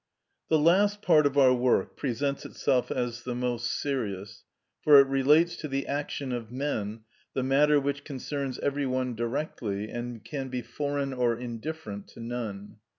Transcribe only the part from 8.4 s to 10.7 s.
every one directly and can be